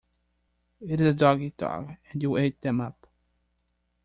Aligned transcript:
It 0.79 0.99
is 0.99 1.13
dog 1.13 1.41
eat 1.43 1.57
dog, 1.57 1.93
and 2.09 2.23
you 2.23 2.35
ate 2.35 2.59
them 2.61 2.81
up. 2.81 3.05